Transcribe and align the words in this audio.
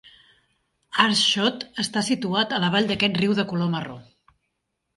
Aarschot 1.03 1.65
està 1.85 2.03
situat 2.09 2.57
a 2.59 2.63
la 2.65 2.73
vall 2.77 2.91
d'aquest 2.93 3.23
riu 3.25 3.39
de 3.43 3.49
color 3.55 3.73
marró. 3.77 4.03